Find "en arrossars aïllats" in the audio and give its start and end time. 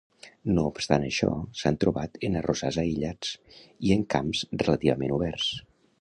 2.29-3.35